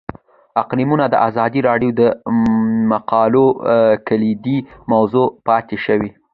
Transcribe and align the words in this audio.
اقلیتونه 0.61 1.05
د 1.09 1.15
ازادي 1.27 1.59
راډیو 1.69 1.91
د 1.99 2.01
مقالو 2.91 3.45
کلیدي 4.07 4.57
موضوع 4.91 5.25
پاتې 5.47 5.77
شوی. 5.85 6.11